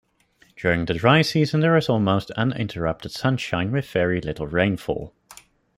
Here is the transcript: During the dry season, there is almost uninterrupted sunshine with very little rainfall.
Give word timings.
During 0.55 0.85
the 0.85 0.95
dry 0.95 1.21
season, 1.21 1.59
there 1.59 1.77
is 1.77 1.87
almost 1.87 2.31
uninterrupted 2.31 3.11
sunshine 3.11 3.71
with 3.71 3.87
very 3.87 4.19
little 4.19 4.47
rainfall. 4.47 5.13